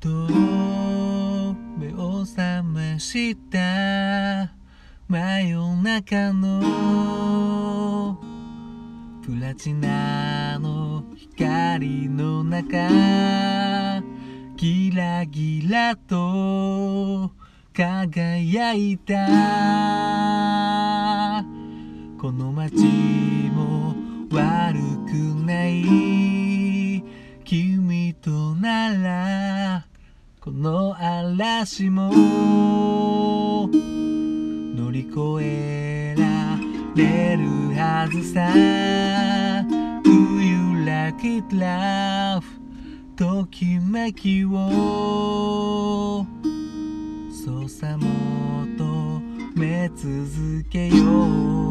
[0.00, 0.08] と
[1.78, 4.52] 目を覚ました？
[5.08, 8.18] 真夜中の
[9.24, 14.02] プラチナの光の中
[14.56, 17.30] ギラギラと
[17.72, 19.14] 輝いた。
[22.20, 22.84] この街
[23.54, 23.94] も
[24.30, 25.12] 悪く
[25.44, 27.04] ない。
[27.44, 29.85] 君となら
[30.46, 32.12] この嵐も
[33.66, 36.56] 乗り越えら
[36.94, 37.42] れる
[37.74, 38.52] はずさ。
[40.04, 40.08] Do
[40.40, 42.44] you like it love?
[43.16, 46.24] ときめきを。
[47.32, 49.20] そうさ求
[49.56, 51.65] め続けよう。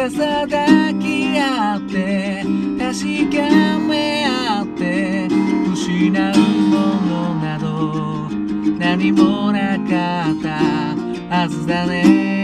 [0.00, 2.42] の中さ抱き合って
[2.78, 5.28] 確かめ合って
[5.74, 6.36] 失う
[6.68, 8.30] ものなど
[8.78, 12.39] 何もなかったはずだね。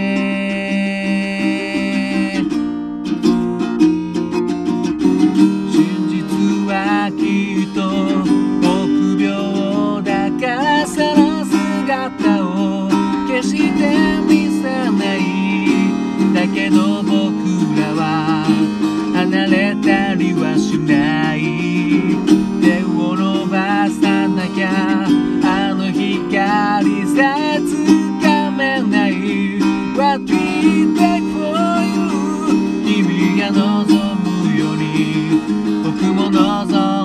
[19.66, 21.40] れたりはしない
[22.62, 25.06] 手を伸ばさなきゃ。
[25.42, 27.74] あの光さえつ
[28.22, 29.58] かめない。
[29.96, 31.98] What we take for you
[32.86, 34.84] 君が望むように。
[35.82, 36.95] 僕も望む。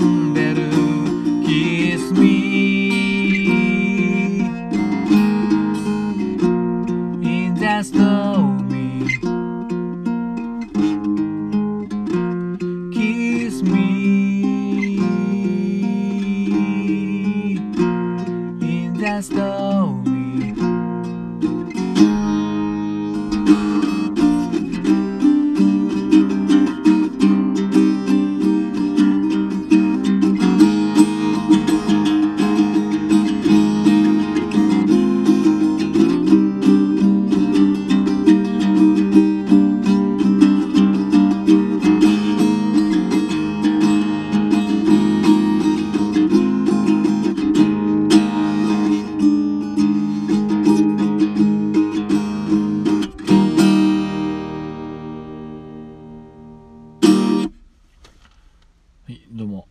[59.12, 59.68] はい、どうも。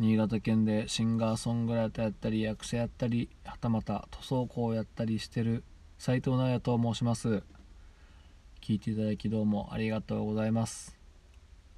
[0.00, 5.62] 新潟県でシンガーソングライターやったり、役者やったり、はたまた塗装工をやったりしてる
[5.98, 7.44] 斉藤直也と申します。
[8.60, 10.98] 聞いていただきどうもありがとうございます。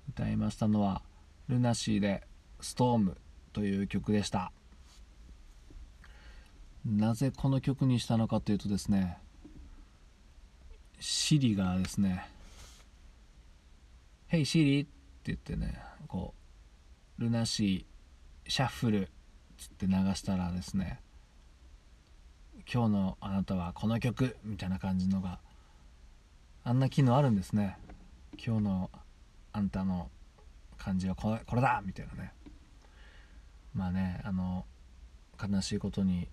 [0.09, 1.03] 歌いましたのは、
[1.47, 2.23] ルナシーで
[2.63, 3.19] ストーム
[3.53, 4.51] という曲でした。
[6.87, 9.19] なぜこの曲にしたのかというとですね
[10.99, 12.27] シリがですね
[14.33, 14.91] 「Hey シリ」って
[15.27, 15.79] 言ってね
[16.09, 16.42] こう
[17.19, 19.11] ルナシーシャッフル
[19.59, 21.00] つって流したらですね
[22.73, 25.41] 今日のあなたはこの曲みたいな感じのが
[26.64, 27.76] あんな機能あるんですね。
[28.38, 28.91] 今日の
[29.53, 30.11] あんたの
[30.79, 32.32] 感じはこれこれだみたいなね。
[33.75, 34.65] まあねあの
[35.43, 36.29] 悲しいことに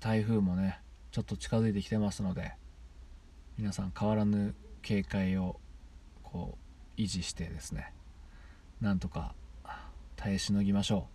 [0.00, 0.80] 台風もね
[1.10, 2.54] ちょっと近づいてきてますので
[3.58, 5.60] 皆さん変わらぬ警戒を
[6.22, 6.56] こ
[6.96, 7.92] う維持してですね
[8.80, 9.34] なんとか
[10.24, 11.06] 耐えしのぎましょ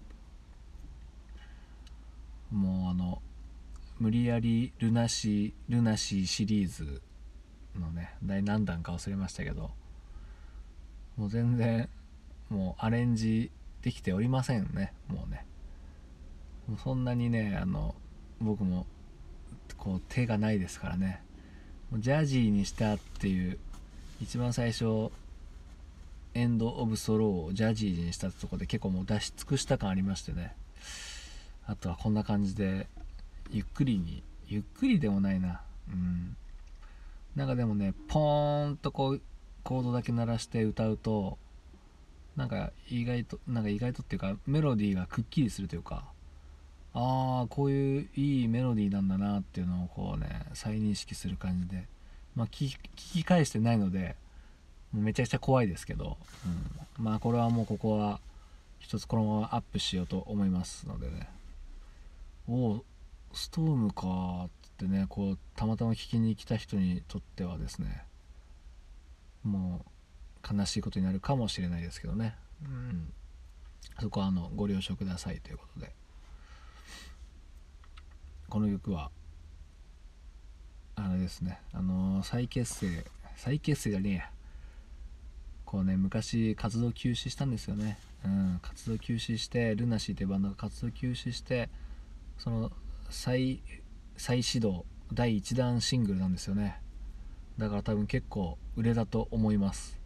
[2.52, 2.56] う。
[2.56, 3.24] もうあの
[3.98, 7.02] 無理やりルナシールナシーシリーズ
[7.76, 9.72] のね第何弾か忘れましたけど
[11.18, 11.90] もう全然
[12.52, 13.50] もうアレンジ
[13.82, 15.44] できておりませんねもうね。
[16.68, 17.96] もうそんなにねあの
[18.40, 18.86] 僕も
[19.76, 21.24] こう手がないですからね。
[21.98, 23.58] ジャージーにしたっていう
[24.22, 25.10] 一番最初
[26.34, 30.56] エンド・オブ・ソローをジャジーにしたとこで結構もう出し尽くした感ありましてね。
[31.66, 32.88] あとはこんな感じで
[33.52, 35.62] ゆっくりにゆっくりでもないな。
[35.92, 36.36] うん。
[37.36, 39.22] なんかでもねポーンとこう
[39.64, 41.38] コードだけ鳴らして歌うと
[42.36, 46.04] なんか意外となんか意外とっていうかメロディーがくっきりするというか
[46.94, 51.86] ああこういういいメロディーなんだなっていうのをこうね再認識する感じで。
[52.36, 54.16] まあ聞き返してないので
[54.94, 56.18] めちゃくちゃ怖いですけど、
[56.98, 58.20] うん、まあこれはもうここは
[58.80, 61.30] 一つこのままアップしようと思いますのでね。
[62.48, 62.86] おお
[63.34, 68.04] ストームかってねこうたまたま聞きに来た人にとってはですね
[69.44, 69.86] も
[70.44, 73.14] う悲しいことになるかもしれないですけどね、うん、
[74.00, 76.00] そこはあのご了承くださいということで。
[78.50, 79.12] この曲は
[80.96, 81.60] あれですね。
[81.72, 83.06] あの再結成
[83.38, 84.30] 再結成じゃねえや。
[85.70, 91.70] こうね昔活動休止したんですよね、うん、活動休止してルナシーというバンドが活動休止して
[92.40, 92.72] その
[93.12, 93.62] 再
[94.18, 94.84] 再始動
[95.14, 96.82] 第1弾シングルなんですよね。
[97.60, 100.00] だから多分結構売れたと思います、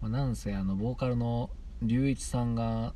[0.00, 1.50] まあ、なんせあのボーカルの
[1.80, 2.92] 隆一さんが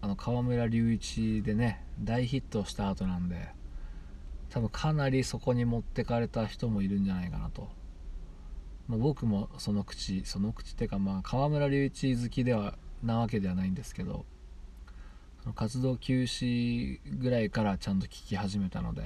[0.00, 3.48] あの川村隆一でね大ヒットした後なんで
[4.50, 7.68] 多分かなりそこに持ってかれた人もいるんじゃないかなと、
[8.88, 14.24] まあ、僕もその口その口っていうかまあ川村隆一好きではなわけではないんですけど
[15.54, 19.02] 活動休止ぐらいからちゃんと聴き始めたので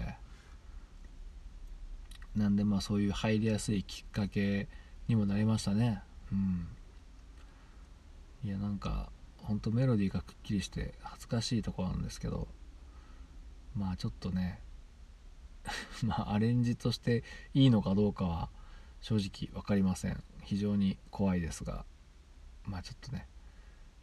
[2.36, 4.68] なんでまあそういう入りやすいきっかけ
[5.08, 6.02] にもなりましたね。
[6.30, 6.68] うん。
[8.44, 12.46] いやなんかほんとメロディーがくっきりして恥ずかしいところなんですけど
[13.76, 14.60] まあちょっとね
[16.04, 17.24] まあアレンジとして
[17.54, 18.48] いいのかどうかは
[19.00, 20.22] 正直分かりません。
[20.42, 21.84] 非常に怖いですが
[22.64, 23.26] まあちょっとね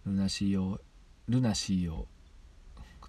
[0.05, 0.79] ルナシーを
[1.27, 2.07] ルナシーを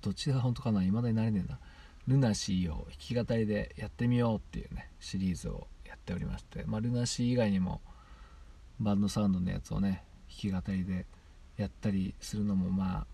[0.00, 1.59] どっちが本当かな未だになれねえな。
[2.06, 7.81] ルナシーを弾き語りでやってみようっていうねシリーズをやっておりまして、まあ、ルナシー以外にも
[8.79, 11.06] バンドサウンドのやつをね弾き語りで
[11.56, 13.06] やったりするのもまあ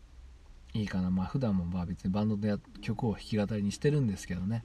[0.75, 1.11] いいかな。
[1.11, 4.65] まあ普段もまあ別にバンドで曲を弾き語りにしてるんですけどね。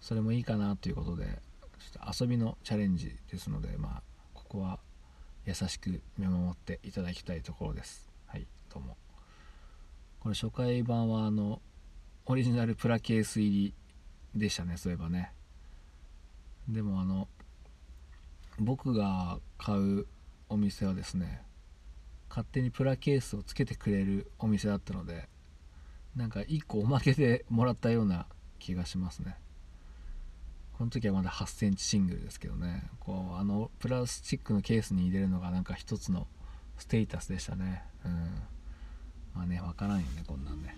[0.00, 1.40] それもいいかなということで
[2.20, 4.02] 遊びのチャレンジですのでまあ
[4.34, 4.78] ここは
[5.44, 8.10] 優しく見守っていただきたいところです。
[8.26, 8.96] はいどうも。
[10.20, 11.60] これ初回版はあの
[12.26, 13.72] オリジナルプラケース入
[14.34, 15.32] りでしたねそういえばね。
[16.68, 17.28] でもあの
[18.58, 20.06] 僕が買う
[20.48, 21.42] お店はですね
[22.28, 25.28] 勝手にプラケースをつけてくれるお店だったので
[26.16, 28.26] なんか1個おまけでもらったような
[28.58, 29.36] 気がしますね。
[30.86, 32.84] の時はまだ8センチシングルですけどね。
[32.98, 36.26] こうあのプラスチックのケースに入れるのがなんか一つの
[36.78, 37.82] ステータスでしたね。
[38.04, 38.12] うん。
[39.34, 40.76] まあね分からんよねこんなんね。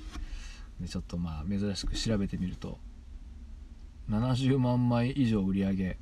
[0.81, 2.79] でちょっとまあ珍しく調べてみると
[4.11, 5.99] 70万枚以上売り上げ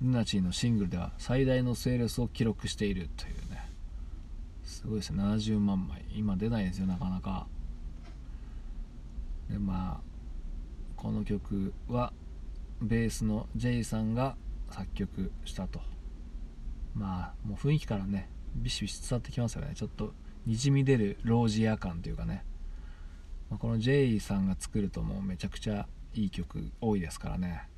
[0.00, 3.70] ルナチーのシングルでは最大のセールスを記録しているというね。
[4.64, 5.22] すごいですね。
[5.22, 6.04] 70万枚。
[6.14, 7.46] 今出ないですよなかなか。
[9.50, 10.12] でまあ
[10.96, 12.12] この曲は
[12.82, 14.36] ベースの J さんが
[14.70, 15.80] 作曲したと。
[16.94, 19.72] まあもう雰囲気からねビシビシ伝わってきますよね。
[19.74, 20.12] ちょっと
[20.46, 22.44] にじみ出るロージア感というかね、
[23.48, 27.68] まあ、この J さんが作るともうめちゃくちゃいい曲多いですからね。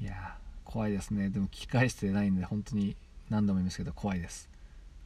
[0.00, 1.30] いや怖いですね。
[1.30, 2.96] でも聞き返してないんで本当に
[3.30, 4.50] 何度も言いますけど怖いです。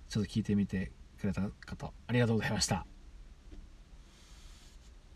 [0.09, 2.96] ちょっと聞いてみてくれた方ありがとうございました。